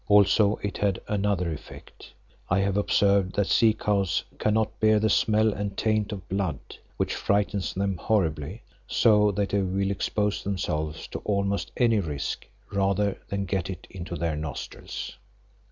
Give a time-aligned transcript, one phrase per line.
[0.07, 2.11] Also it had another effect.
[2.49, 6.57] I have observed that sea cows cannot bear the smell and taint of blood,
[6.97, 13.19] which frightens them horribly, so that they will expose themselves to almost any risk, rather
[13.29, 15.19] than get it into their nostrils.